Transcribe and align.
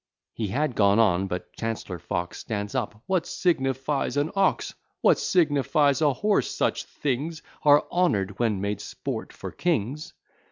He 0.33 0.47
had 0.47 0.73
gone 0.73 0.97
on, 0.97 1.27
but 1.27 1.53
Chancellor 1.55 1.99
Fox 1.99 2.39
Stands 2.39 2.73
up 2.73 2.99
What 3.05 3.27
signifies 3.27 4.17
an 4.17 4.31
ox? 4.35 4.73
What 5.01 5.19
signifies 5.19 6.01
a 6.01 6.11
horse? 6.11 6.49
Such 6.49 6.85
things 6.85 7.43
Are 7.61 7.85
honour'd 7.91 8.39
when 8.39 8.59
made 8.61 8.81
sport 8.81 9.31
for 9.31 9.51
kings. 9.51 10.13